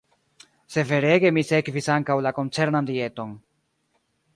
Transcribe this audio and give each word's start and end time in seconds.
Severege 0.75 1.31
mi 1.39 1.45
sekvis 1.51 1.93
ankaŭ 1.99 2.19
la 2.29 2.35
koncernan 2.41 2.93
dieton. 2.93 3.41